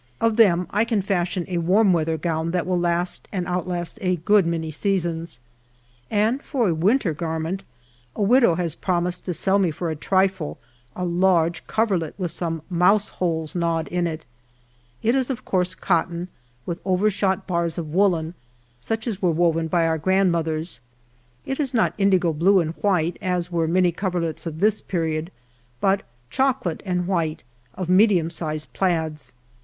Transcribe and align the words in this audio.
Of 0.19 0.35
them 0.35 0.65
1 0.71 0.85
can 0.87 1.01
fashion 1.03 1.45
a 1.47 1.59
warm 1.59 1.93
weather 1.93 2.17
gown 2.17 2.49
that 2.49 2.65
will 2.65 2.79
last 2.79 3.27
and 3.31 3.45
outlast 3.45 3.99
a 4.01 4.15
good 4.15 4.47
many 4.47 4.71
seasons, 4.71 5.39
and 6.09 6.41
for 6.41 6.67
a 6.69 6.73
winter 6.73 7.13
garment 7.13 7.63
a 8.15 8.23
widow 8.23 8.55
has 8.55 8.73
promised 8.73 9.25
to 9.25 9.33
sell 9.35 9.59
me 9.59 9.69
for 9.69 9.91
a 9.91 9.95
trifle 9.95 10.57
a 10.95 11.05
large 11.05 11.67
coverlet 11.67 12.15
with 12.17 12.31
some 12.31 12.63
mouse 12.67 13.09
holes 13.09 13.53
knawed 13.53 13.87
in 13.89 14.07
it. 14.07 14.25
It 15.03 15.13
is 15.13 15.29
of 15.29 15.45
coarse 15.45 15.75
cotton, 15.75 16.29
with 16.65 16.81
overshot 16.83 17.45
bars 17.45 17.77
of 17.77 17.93
woolen, 17.93 18.33
such 18.79 19.05
as 19.05 19.21
were 19.21 19.29
woven 19.29 19.67
by 19.67 19.85
our 19.85 19.99
grandmothers. 19.99 20.81
It 21.45 21.59
is 21.59 21.75
not 21.75 21.93
indigo 21.99 22.33
blue 22.33 22.59
and 22.59 22.71
white, 22.81 23.17
as 23.21 23.51
were 23.51 23.67
many 23.67 23.91
coverlets 23.91 24.47
of 24.47 24.61
this 24.61 24.81
period, 24.81 25.29
but 25.79 26.01
chocolate 26.31 26.81
and 26.87 27.05
white, 27.05 27.43
of 27.75 27.87
medium 27.87 28.31
sized 28.31 28.73
plaids. 28.73 29.33